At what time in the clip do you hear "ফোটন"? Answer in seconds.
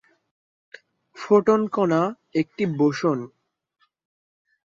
1.17-1.61